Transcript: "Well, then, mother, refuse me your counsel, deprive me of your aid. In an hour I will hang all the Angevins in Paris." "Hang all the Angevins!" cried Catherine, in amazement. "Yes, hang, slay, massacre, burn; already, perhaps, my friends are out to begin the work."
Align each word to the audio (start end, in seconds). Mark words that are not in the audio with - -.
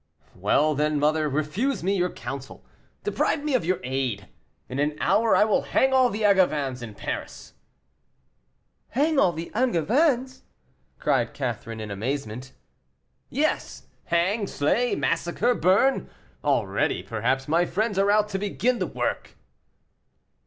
"Well, 0.33 0.73
then, 0.73 0.97
mother, 0.97 1.29
refuse 1.29 1.83
me 1.83 1.95
your 1.95 2.09
counsel, 2.09 2.65
deprive 3.03 3.43
me 3.43 3.53
of 3.53 3.63
your 3.63 3.79
aid. 3.83 4.29
In 4.67 4.79
an 4.79 4.97
hour 4.99 5.35
I 5.35 5.45
will 5.45 5.61
hang 5.61 5.93
all 5.93 6.09
the 6.09 6.25
Angevins 6.25 6.81
in 6.81 6.95
Paris." 6.95 7.53
"Hang 8.87 9.19
all 9.19 9.31
the 9.31 9.51
Angevins!" 9.53 10.41
cried 10.97 11.35
Catherine, 11.35 11.79
in 11.79 11.91
amazement. 11.91 12.53
"Yes, 13.29 13.89
hang, 14.05 14.47
slay, 14.47 14.95
massacre, 14.95 15.53
burn; 15.53 16.09
already, 16.43 17.03
perhaps, 17.03 17.47
my 17.47 17.65
friends 17.65 17.99
are 17.99 18.09
out 18.09 18.27
to 18.29 18.39
begin 18.39 18.79
the 18.79 18.87
work." 18.87 19.37